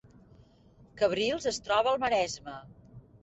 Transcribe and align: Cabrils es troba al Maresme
Cabrils 1.01 1.45
es 1.51 1.61
troba 1.67 1.93
al 1.93 2.01
Maresme 2.05 2.57